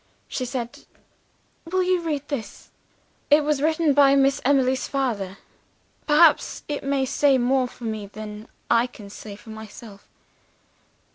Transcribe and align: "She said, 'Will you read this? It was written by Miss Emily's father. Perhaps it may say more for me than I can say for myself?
"She 0.27 0.45
said, 0.45 0.79
'Will 1.63 1.83
you 1.83 2.01
read 2.01 2.27
this? 2.27 2.71
It 3.29 3.43
was 3.43 3.61
written 3.61 3.93
by 3.93 4.15
Miss 4.15 4.41
Emily's 4.43 4.87
father. 4.87 5.37
Perhaps 6.07 6.63
it 6.67 6.83
may 6.83 7.05
say 7.05 7.37
more 7.37 7.67
for 7.67 7.83
me 7.83 8.07
than 8.07 8.47
I 8.67 8.87
can 8.87 9.11
say 9.11 9.35
for 9.35 9.51
myself? 9.51 10.09